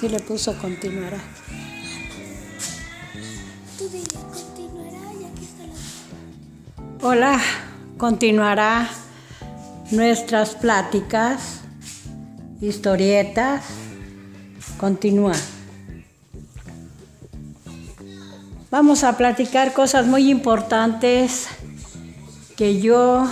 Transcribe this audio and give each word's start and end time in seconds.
Sí 0.00 0.08
le 0.08 0.18
puso 0.18 0.56
continuará. 0.56 1.18
Tú 3.76 3.86
dile, 3.90 4.06
continuará 4.32 5.12
y 5.12 5.24
aquí 5.26 5.44
está 5.44 5.66
la... 5.66 7.06
Hola, 7.06 7.40
continuará 7.98 8.88
nuestras 9.90 10.54
pláticas, 10.54 11.60
historietas. 12.62 13.62
Continúa. 14.78 15.34
Vamos 18.70 19.04
a 19.04 19.18
platicar 19.18 19.74
cosas 19.74 20.06
muy 20.06 20.30
importantes 20.30 21.46
que 22.56 22.80
yo 22.80 23.28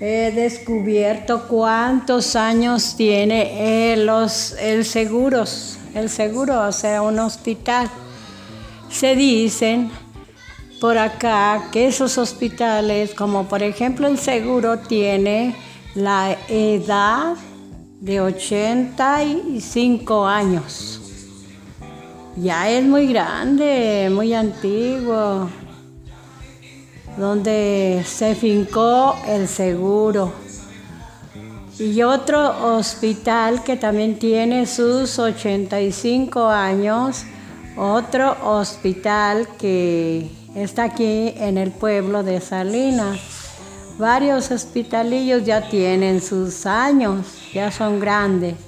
he 0.00 0.30
descubierto 0.30 1.48
cuántos 1.48 2.36
años 2.36 2.94
tiene 2.96 3.92
el, 3.92 4.06
los, 4.06 4.52
el 4.60 4.84
seguros, 4.84 5.78
el 5.94 6.08
seguro, 6.10 6.68
o 6.68 6.72
sea, 6.72 7.02
un 7.02 7.18
hospital. 7.18 7.90
Se 8.90 9.16
dicen 9.16 9.90
por 10.80 10.96
acá 10.98 11.68
que 11.72 11.86
esos 11.86 12.18
hospitales, 12.18 13.14
como 13.14 13.48
por 13.48 13.62
ejemplo 13.62 14.06
el 14.06 14.18
seguro, 14.18 14.80
tiene 14.80 15.56
la 15.94 16.36
edad 16.48 17.36
de 18.00 18.20
85 18.20 20.26
años. 20.26 21.00
Ya 22.36 22.70
es 22.70 22.84
muy 22.84 23.06
grande, 23.06 24.10
muy 24.12 24.34
antiguo, 24.34 25.48
donde 27.16 28.02
se 28.06 28.34
fincó 28.34 29.16
el 29.26 29.48
seguro. 29.48 30.32
Y 31.78 32.02
otro 32.02 32.76
hospital 32.76 33.62
que 33.62 33.76
también 33.76 34.18
tiene 34.18 34.66
sus 34.66 35.18
85 35.18 36.48
años, 36.48 37.24
otro 37.76 38.36
hospital 38.42 39.46
que 39.58 40.30
está 40.54 40.84
aquí 40.84 41.34
en 41.36 41.58
el 41.58 41.70
pueblo 41.72 42.22
de 42.22 42.40
Salinas. 42.40 43.18
Varios 43.98 44.50
hospitalillos 44.50 45.44
ya 45.44 45.68
tienen 45.68 46.22
sus 46.22 46.64
años, 46.64 47.26
ya 47.52 47.70
son 47.70 48.00
grandes. 48.00 48.65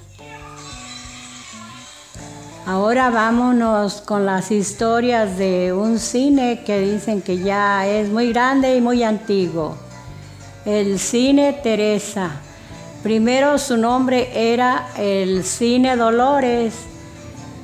Ahora 2.71 3.09
vámonos 3.09 3.99
con 3.99 4.27
las 4.27 4.51
historias 4.51 5.39
de 5.39 5.73
un 5.73 5.97
cine 5.97 6.61
que 6.63 6.79
dicen 6.79 7.23
que 7.23 7.39
ya 7.39 7.87
es 7.87 8.09
muy 8.09 8.31
grande 8.31 8.75
y 8.75 8.79
muy 8.79 9.01
antiguo. 9.01 9.75
El 10.65 10.99
cine 10.99 11.53
Teresa. 11.63 12.29
Primero 13.01 13.57
su 13.57 13.75
nombre 13.75 14.53
era 14.53 14.89
el 14.99 15.43
cine 15.45 15.95
Dolores 15.95 16.75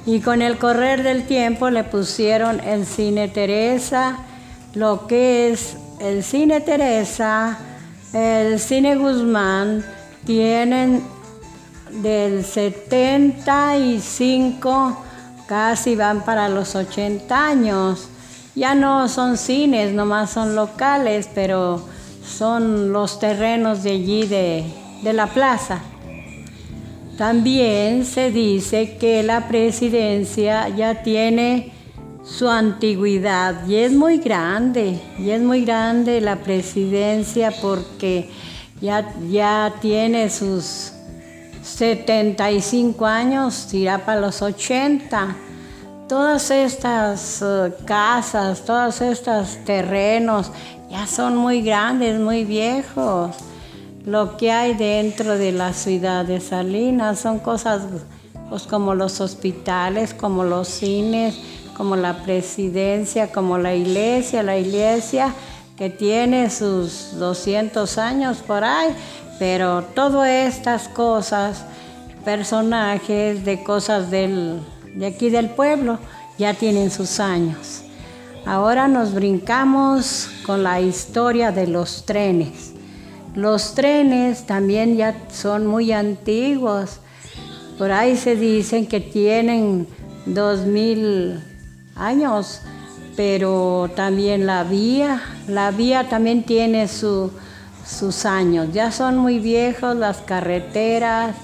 y 0.08 0.22
con 0.22 0.42
el 0.42 0.58
correr 0.58 1.04
del 1.04 1.28
tiempo 1.28 1.70
le 1.70 1.84
pusieron 1.84 2.60
el 2.62 2.88
cine 2.88 3.28
Teresa, 3.28 4.18
lo 4.74 5.06
que 5.06 5.52
es 5.52 5.78
el 6.00 6.24
cine 6.24 6.62
Teresa, 6.62 7.60
el 8.12 8.60
cine 8.60 8.96
Guzmán, 8.96 9.86
tienen 10.26 11.04
del 11.92 12.44
75 12.44 15.04
casi 15.48 15.96
van 15.96 16.26
para 16.26 16.50
los 16.50 16.76
80 16.76 17.48
años. 17.48 18.10
Ya 18.56 18.76
no 18.76 19.08
son 19.10 19.38
cines, 19.38 19.94
nomás 19.94 20.32
son 20.32 20.56
locales, 20.56 21.30
pero 21.34 21.86
son 22.26 22.92
los 22.92 23.20
terrenos 23.20 23.84
de 23.84 23.92
allí 23.92 24.26
de, 24.26 24.66
de 25.04 25.14
la 25.14 25.28
plaza. 25.28 25.80
También 27.18 28.06
se 28.06 28.32
dice 28.32 28.98
que 28.98 29.24
la 29.24 29.48
presidencia 29.48 30.68
ya 30.70 31.04
tiene 31.04 31.72
su 32.26 32.50
antigüedad 32.50 33.68
y 33.68 33.76
es 33.76 33.94
muy 33.94 34.18
grande, 34.18 35.00
y 35.20 35.30
es 35.30 35.42
muy 35.42 35.64
grande 35.64 36.20
la 36.22 36.38
presidencia 36.38 37.54
porque 37.62 38.30
ya, 38.82 39.14
ya 39.30 39.76
tiene 39.80 40.30
sus 40.30 40.92
75 41.66 43.06
años, 43.06 43.74
irá 43.74 44.06
para 44.06 44.22
los 44.22 44.42
80. 44.42 45.36
Todas 46.08 46.52
estas 46.52 47.42
eh, 47.42 47.74
casas, 47.86 48.64
todos 48.64 49.02
estos 49.02 49.58
terrenos 49.66 50.52
ya 50.92 51.08
son 51.08 51.36
muy 51.36 51.64
grandes, 51.64 52.20
muy 52.20 52.46
viejos. 52.46 53.36
Lo 54.06 54.38
que 54.38 54.52
hay 54.52 54.76
dentro 54.76 55.38
de 55.40 55.52
la 55.52 55.74
ciudad 55.74 56.24
de 56.24 56.40
Salinas 56.40 57.20
son 57.20 57.40
cosas 57.40 57.82
pues, 58.50 58.64
como 58.64 58.94
los 58.94 59.20
hospitales, 59.20 60.14
como 60.14 60.44
los 60.44 60.68
cines, 60.68 61.36
como 61.76 61.96
la 61.96 62.24
presidencia, 62.24 63.32
como 63.32 63.58
la 63.58 63.74
iglesia, 63.74 64.44
la 64.44 64.58
iglesia 64.58 65.34
que 65.76 65.90
tiene 65.90 66.50
sus 66.50 67.18
200 67.20 67.98
años 67.98 68.38
por 68.38 68.64
ahí, 68.64 68.96
pero 69.40 69.84
todas 69.94 70.30
estas 70.30 70.88
cosas, 70.88 71.66
personajes 72.24 73.44
de 73.46 73.64
cosas 73.64 74.10
del, 74.10 74.62
de 74.96 75.06
aquí 75.08 75.30
del 75.30 75.50
pueblo, 75.50 76.00
ya 76.38 76.54
tienen 76.54 76.92
sus 76.92 77.20
años. 77.20 77.84
Ahora 78.46 78.88
nos 78.88 79.14
brincamos 79.14 80.30
con 80.46 80.64
la 80.64 80.80
historia 80.80 81.52
de 81.52 81.68
los 81.68 82.06
trenes. 82.06 82.74
Los 83.34 83.74
trenes 83.74 84.46
también 84.46 84.96
ya 84.96 85.16
son 85.34 85.66
muy 85.66 85.92
antiguos. 85.92 87.00
Por 87.78 87.92
ahí 87.92 88.16
se 88.16 88.36
dicen 88.36 88.86
que 88.86 89.00
tienen 89.00 89.88
dos 90.26 90.66
mil 90.66 91.44
años, 91.96 92.62
pero 93.16 93.90
también 93.96 94.46
la 94.46 94.64
vía, 94.64 95.22
la 95.48 95.72
vía 95.72 96.08
también 96.08 96.44
tiene 96.44 96.88
su, 96.88 97.32
sus 97.86 98.26
años. 98.26 98.70
Ya 98.74 98.92
son 98.92 99.18
muy 99.18 99.40
viejos 99.40 99.96
las 99.96 100.18
carreteras, 100.18 101.36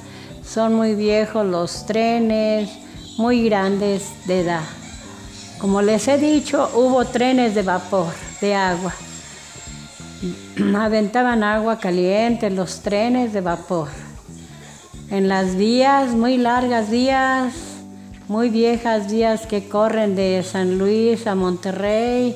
son 0.43 0.73
muy 0.73 0.95
viejos 0.95 1.45
los 1.45 1.85
trenes, 1.85 2.69
muy 3.17 3.45
grandes 3.45 4.25
de 4.25 4.41
edad. 4.41 4.63
Como 5.59 5.81
les 5.81 6.07
he 6.07 6.17
dicho, 6.17 6.69
hubo 6.73 7.05
trenes 7.05 7.53
de 7.53 7.61
vapor, 7.61 8.07
de 8.41 8.55
agua. 8.55 8.93
Aventaban 10.75 11.43
agua 11.43 11.79
caliente 11.79 12.49
los 12.49 12.81
trenes 12.81 13.31
de 13.33 13.41
vapor. 13.41 13.89
En 15.09 15.27
las 15.27 15.55
vías, 15.55 16.13
muy 16.13 16.37
largas 16.37 16.89
vías, 16.89 17.53
muy 18.27 18.49
viejas 18.49 19.11
vías 19.11 19.45
que 19.45 19.67
corren 19.67 20.15
de 20.15 20.41
San 20.41 20.77
Luis 20.77 21.27
a 21.27 21.35
Monterrey, 21.35 22.35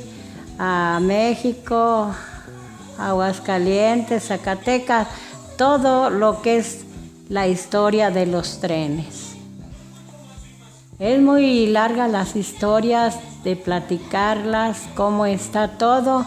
a 0.59 0.99
México, 1.01 2.13
Aguascalientes, 2.97 4.28
Zacatecas, 4.28 5.07
todo 5.57 6.09
lo 6.09 6.41
que 6.41 6.57
es 6.57 6.85
la 7.29 7.47
historia 7.47 8.11
de 8.11 8.25
los 8.25 8.59
trenes. 8.59 9.35
Es 11.00 11.19
muy 11.22 11.67
larga 11.67 12.07
las 12.07 12.35
historias 12.35 13.17
de 13.44 13.55
platicarlas, 13.55 14.84
cómo 14.95 15.25
está 15.25 15.78
todo. 15.78 16.25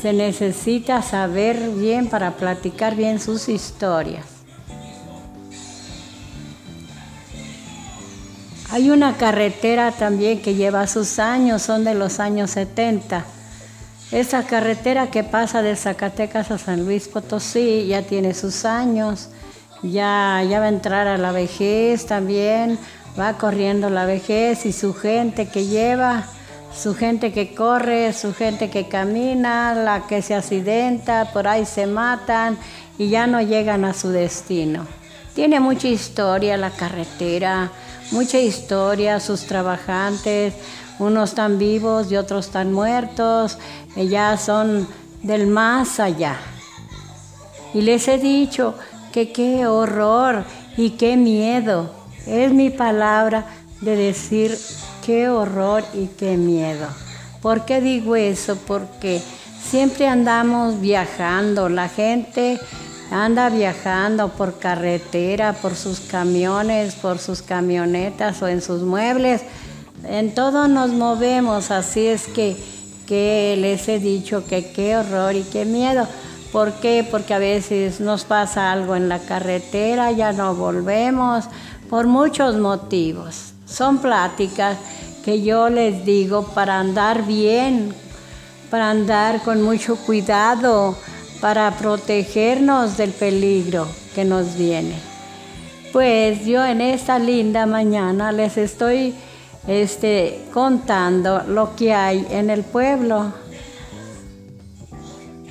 Se 0.00 0.12
necesita 0.12 1.02
saber 1.02 1.70
bien 1.70 2.08
para 2.08 2.32
platicar 2.32 2.94
bien 2.94 3.18
sus 3.18 3.48
historias. 3.48 4.26
Hay 8.70 8.90
una 8.90 9.16
carretera 9.16 9.90
también 9.92 10.42
que 10.42 10.54
lleva 10.54 10.86
sus 10.86 11.18
años, 11.18 11.62
son 11.62 11.84
de 11.84 11.94
los 11.94 12.20
años 12.20 12.50
70 12.50 13.24
esa 14.12 14.44
carretera 14.46 15.10
que 15.10 15.24
pasa 15.24 15.62
de 15.62 15.74
Zacatecas 15.74 16.50
a 16.50 16.58
San 16.58 16.84
Luis 16.84 17.08
Potosí 17.08 17.86
ya 17.88 18.02
tiene 18.02 18.34
sus 18.34 18.64
años, 18.64 19.30
ya, 19.82 20.42
ya 20.48 20.60
va 20.60 20.66
a 20.66 20.68
entrar 20.68 21.08
a 21.08 21.18
la 21.18 21.32
vejez 21.32 22.06
también, 22.06 22.78
va 23.18 23.34
corriendo 23.34 23.90
la 23.90 24.06
vejez 24.06 24.64
y 24.66 24.72
su 24.72 24.94
gente 24.94 25.48
que 25.48 25.66
lleva, 25.66 26.24
su 26.74 26.94
gente 26.94 27.32
que 27.32 27.54
corre, 27.54 28.12
su 28.12 28.34
gente 28.34 28.70
que 28.70 28.88
camina, 28.88 29.74
la 29.74 30.06
que 30.06 30.22
se 30.22 30.34
accidenta, 30.34 31.32
por 31.32 31.48
ahí 31.48 31.64
se 31.64 31.86
matan 31.86 32.58
y 32.98 33.08
ya 33.08 33.26
no 33.26 33.40
llegan 33.40 33.84
a 33.84 33.92
su 33.92 34.10
destino. 34.10 34.86
Tiene 35.34 35.60
mucha 35.60 35.88
historia 35.88 36.56
la 36.56 36.70
carretera, 36.70 37.70
mucha 38.10 38.38
historia, 38.38 39.20
sus 39.20 39.42
trabajantes, 39.42 40.54
unos 40.98 41.30
están 41.30 41.58
vivos 41.58 42.10
y 42.10 42.16
otros 42.16 42.46
están 42.46 42.72
muertos, 42.72 43.58
ya 43.96 44.36
son 44.36 44.88
del 45.22 45.46
más 45.46 46.00
allá. 46.00 46.36
Y 47.74 47.82
les 47.82 48.08
he 48.08 48.18
dicho 48.18 48.74
que 49.12 49.32
qué 49.32 49.66
horror 49.66 50.44
y 50.76 50.90
qué 50.90 51.16
miedo. 51.16 51.90
Es 52.26 52.52
mi 52.52 52.70
palabra 52.70 53.46
de 53.80 53.96
decir 53.96 54.56
qué 55.04 55.28
horror 55.28 55.84
y 55.94 56.06
qué 56.06 56.36
miedo. 56.36 56.86
¿Por 57.42 57.64
qué 57.64 57.80
digo 57.80 58.16
eso? 58.16 58.56
Porque 58.66 59.20
siempre 59.62 60.08
andamos 60.08 60.80
viajando. 60.80 61.68
La 61.68 61.88
gente 61.88 62.58
anda 63.10 63.48
viajando 63.48 64.28
por 64.28 64.58
carretera, 64.58 65.52
por 65.52 65.74
sus 65.74 66.00
camiones, 66.00 66.94
por 66.94 67.18
sus 67.18 67.42
camionetas 67.42 68.42
o 68.42 68.48
en 68.48 68.62
sus 68.62 68.82
muebles. 68.82 69.42
En 70.04 70.34
todo 70.34 70.68
nos 70.68 70.90
movemos, 70.90 71.70
así 71.70 72.06
es 72.06 72.26
que, 72.26 72.56
que 73.06 73.56
les 73.58 73.88
he 73.88 73.98
dicho 73.98 74.44
que 74.46 74.72
qué 74.72 74.96
horror 74.96 75.34
y 75.34 75.42
qué 75.42 75.64
miedo. 75.64 76.06
¿Por 76.52 76.72
qué? 76.74 77.06
Porque 77.08 77.34
a 77.34 77.38
veces 77.38 78.00
nos 78.00 78.24
pasa 78.24 78.72
algo 78.72 78.96
en 78.96 79.08
la 79.08 79.18
carretera, 79.18 80.12
ya 80.12 80.32
no 80.32 80.54
volvemos, 80.54 81.44
por 81.90 82.06
muchos 82.06 82.56
motivos. 82.56 83.52
Son 83.66 83.98
pláticas 83.98 84.76
que 85.24 85.42
yo 85.42 85.68
les 85.68 86.04
digo 86.04 86.44
para 86.54 86.78
andar 86.78 87.26
bien, 87.26 87.92
para 88.70 88.90
andar 88.90 89.42
con 89.42 89.62
mucho 89.62 89.96
cuidado, 89.96 90.96
para 91.40 91.70
protegernos 91.72 92.96
del 92.96 93.10
peligro 93.10 93.86
que 94.14 94.24
nos 94.24 94.56
viene. 94.56 94.94
Pues 95.92 96.44
yo 96.44 96.64
en 96.64 96.80
esta 96.80 97.18
linda 97.18 97.66
mañana 97.66 98.32
les 98.32 98.56
estoy 98.56 99.14
este, 99.66 100.44
contando 100.52 101.42
lo 101.46 101.74
que 101.74 101.94
hay 101.94 102.26
en 102.30 102.50
el 102.50 102.62
pueblo. 102.62 103.32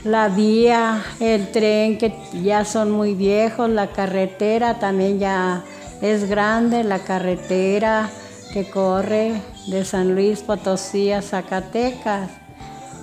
La 0.03 0.29
vía, 0.29 1.03
el 1.19 1.51
tren 1.51 1.97
que 1.97 2.13
ya 2.43 2.63
son 2.63 2.91
muy 2.91 3.15
viejos, 3.15 3.69
la 3.69 3.87
carretera 3.87 4.75
también 4.75 5.17
ya 5.17 5.63
es 6.01 6.29
grande, 6.29 6.83
la 6.83 6.99
carretera 6.99 8.09
que 8.53 8.69
corre 8.69 9.41
de 9.67 9.83
San 9.83 10.13
Luis 10.13 10.41
Potosí 10.41 11.11
a 11.11 11.23
Zacatecas, 11.23 12.29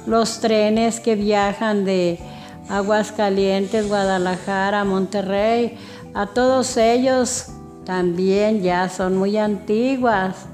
los 0.06 0.38
trenes 0.40 1.00
que 1.00 1.16
viajan 1.16 1.84
de 1.84 2.20
Aguascalientes, 2.68 3.88
Guadalajara, 3.88 4.84
Monterrey, 4.84 5.78
a 6.14 6.26
todos 6.26 6.76
ellos 6.76 7.48
también 7.84 8.62
ya 8.62 8.88
son 8.88 9.16
muy 9.16 9.36
antiguas. 9.36 10.46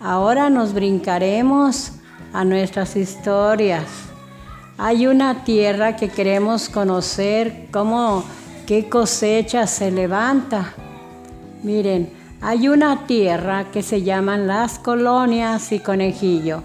Ahora 0.00 0.48
nos 0.48 0.72
brincaremos 0.72 1.92
a 2.32 2.44
nuestras 2.44 2.96
historias. 2.96 3.84
Hay 4.78 5.06
una 5.06 5.44
tierra 5.44 5.96
que 5.96 6.08
queremos 6.08 6.68
conocer, 6.68 7.66
cómo, 7.72 8.24
qué 8.66 8.88
cosecha 8.88 9.66
se 9.66 9.90
levanta. 9.90 10.72
Miren, 11.64 12.12
hay 12.40 12.68
una 12.68 13.06
tierra 13.06 13.72
que 13.72 13.82
se 13.82 14.02
llaman 14.02 14.46
las 14.46 14.78
colonias 14.78 15.72
y 15.72 15.80
conejillo. 15.80 16.62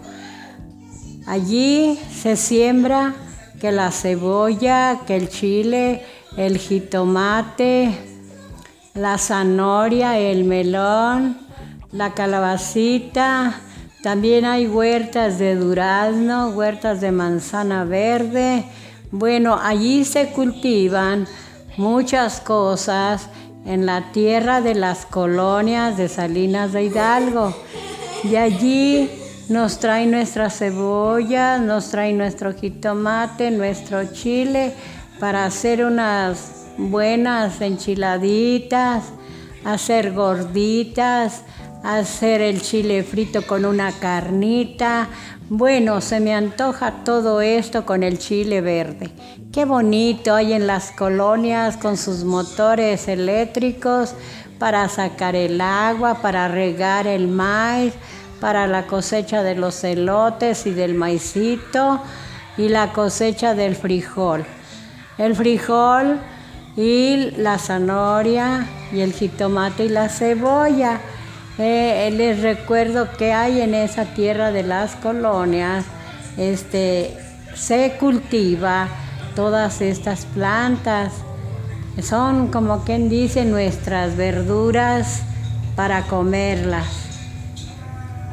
Allí 1.26 2.00
se 2.12 2.36
siembra 2.36 3.16
que 3.64 3.72
la 3.72 3.92
cebolla, 3.92 5.00
que 5.08 5.16
el 5.16 5.30
chile, 5.30 6.02
el 6.36 6.58
jitomate, 6.58 7.98
la 8.94 9.18
zanahoria, 9.18 10.20
el 10.20 10.44
melón, 10.44 11.38
la 11.94 12.14
calabacita. 12.14 13.62
También 14.02 14.44
hay 14.44 14.68
huertas 14.68 15.40
de 15.40 15.56
durazno, 15.56 16.50
huertas 16.50 17.00
de 17.00 17.14
manzana 17.14 17.86
verde. 17.86 18.66
Bueno, 19.12 19.58
allí 19.64 20.04
se 20.04 20.28
cultivan 20.32 21.26
muchas 21.78 22.42
cosas 22.42 23.30
en 23.66 23.86
la 23.86 24.12
tierra 24.12 24.60
de 24.60 24.76
las 24.76 25.06
colonias 25.06 25.96
de 25.96 26.10
Salinas 26.10 26.74
de 26.74 26.84
Hidalgo. 26.84 27.56
De 28.24 28.38
allí 28.38 29.10
nos 29.50 29.80
trae 29.80 30.06
nuestra 30.06 30.50
cebolla, 30.50 31.58
nos 31.58 31.90
trae 31.90 32.14
nuestro 32.14 32.54
jitomate, 32.54 33.52
nuestro 33.52 34.12
chile 34.14 34.74
para 35.20 35.46
hacer 35.46 35.84
unas 35.84 36.68
buenas 36.78 37.62
enchiladitas, 37.62 39.06
hacer 39.64 40.14
gorditas, 40.14 41.44
hacer 41.84 42.42
el 42.42 42.62
chile 42.62 43.04
frito 43.04 43.46
con 43.46 43.66
una 43.66 43.92
carnita. 43.92 45.10
Bueno, 45.50 46.02
se 46.02 46.20
me 46.20 46.34
antoja 46.34 47.04
todo 47.04 47.42
esto 47.42 47.86
con 47.86 48.02
el 48.04 48.18
chile 48.18 48.62
verde. 48.62 49.12
Qué 49.52 49.66
bonito 49.66 50.34
hay 50.34 50.54
en 50.54 50.66
las 50.66 50.92
colonias 50.92 51.78
con 51.78 51.98
sus 51.98 52.24
motores 52.24 53.08
eléctricos 53.08 54.16
para 54.58 54.88
sacar 54.88 55.36
el 55.36 55.60
agua, 55.60 56.22
para 56.22 56.48
regar 56.48 57.06
el 57.06 57.28
maíz, 57.28 57.94
para 58.44 58.68
la 58.68 58.88
cosecha 58.88 59.42
de 59.42 59.56
los 59.56 59.86
elotes 59.86 60.66
y 60.66 60.72
del 60.72 60.96
maicito 60.96 62.02
y 62.58 62.68
la 62.68 62.92
cosecha 62.92 63.56
del 63.56 63.74
frijol. 63.74 64.44
El 65.18 65.34
frijol 65.34 66.20
y 66.76 67.32
la 67.38 67.58
zanahoria 67.58 68.68
y 68.92 69.00
el 69.00 69.14
jitomate 69.14 69.86
y 69.86 69.90
la 69.90 70.10
cebolla. 70.10 71.00
Eh, 71.58 72.12
les 72.14 72.42
recuerdo 72.42 73.10
que 73.18 73.32
hay 73.32 73.62
en 73.62 73.74
esa 73.74 74.14
tierra 74.14 74.52
de 74.52 74.64
las 74.64 74.98
colonias, 74.98 75.86
este, 76.36 77.16
se 77.56 77.96
cultiva 77.98 78.90
todas 79.38 79.80
estas 79.80 80.26
plantas. 80.26 81.14
Son 82.02 82.50
como 82.50 82.84
quien 82.84 83.08
dice 83.08 83.46
nuestras 83.46 84.18
verduras 84.18 85.22
para 85.78 86.02
comerlas. 86.08 87.13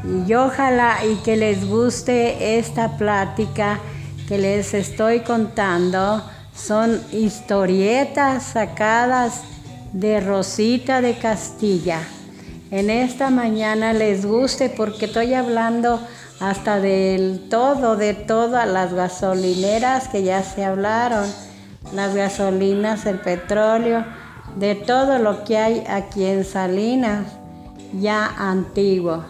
Y 0.04 0.34
ojalá 0.34 1.04
y 1.04 1.16
que 1.16 1.36
les 1.36 1.68
guste 1.68 2.58
esta 2.58 2.96
plática 2.96 3.78
que 4.28 4.38
les 4.38 4.74
estoy 4.74 5.20
contando. 5.20 6.22
Son 6.54 7.00
historietas 7.12 8.44
sacadas 8.44 9.42
de 9.92 10.20
Rosita 10.20 11.00
de 11.00 11.18
Castilla 11.18 12.00
en 12.70 12.88
esta 12.88 13.30
mañana 13.30 13.92
les 13.92 14.24
guste 14.24 14.70
porque 14.70 15.06
estoy 15.06 15.34
hablando 15.34 16.00
hasta 16.38 16.78
del 16.78 17.48
todo, 17.50 17.96
de 17.96 18.14
todas 18.14 18.68
las 18.68 18.94
gasolineras 18.94 20.06
que 20.06 20.22
ya 20.22 20.44
se 20.44 20.64
hablaron, 20.64 21.26
las 21.92 22.14
gasolinas, 22.14 23.06
el 23.06 23.18
petróleo, 23.18 24.04
de 24.54 24.76
todo 24.76 25.18
lo 25.18 25.42
que 25.42 25.58
hay 25.58 25.84
aquí 25.88 26.24
en 26.24 26.44
Salinas, 26.44 27.26
ya 27.92 28.26
antiguo. 28.38 29.24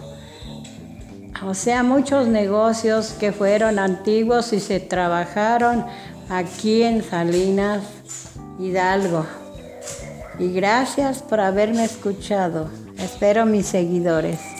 O 1.46 1.54
sea, 1.54 1.82
muchos 1.82 2.26
negocios 2.26 3.14
que 3.18 3.32
fueron 3.32 3.78
antiguos 3.78 4.52
y 4.52 4.60
se 4.60 4.78
trabajaron 4.78 5.86
aquí 6.28 6.82
en 6.82 7.02
Salinas 7.02 7.82
Hidalgo. 8.58 9.24
Y 10.38 10.52
gracias 10.52 11.22
por 11.22 11.40
haberme 11.40 11.84
escuchado. 11.84 12.68
Espero 12.98 13.46
mis 13.46 13.66
seguidores. 13.66 14.59